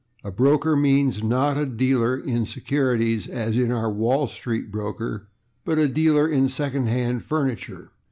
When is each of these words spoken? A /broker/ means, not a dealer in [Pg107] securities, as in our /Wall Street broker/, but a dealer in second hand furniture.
A 0.23 0.31
/broker/ 0.31 0.75
means, 0.81 1.21
not 1.23 1.59
a 1.59 1.65
dealer 1.67 2.17
in 2.17 2.45
[Pg107] 2.45 2.47
securities, 2.47 3.27
as 3.27 3.55
in 3.55 3.71
our 3.71 3.91
/Wall 3.91 4.27
Street 4.27 4.71
broker/, 4.71 5.27
but 5.63 5.77
a 5.77 5.87
dealer 5.87 6.27
in 6.27 6.49
second 6.49 6.87
hand 6.87 7.23
furniture. 7.23 7.91